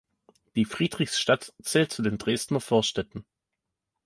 Die 0.55 0.65
Friedrichstadt 0.65 1.53
zählt 1.61 1.91
zu 1.91 2.01
den 2.01 2.17
Dresdner 2.17 2.59
Vorstädten. 2.59 3.23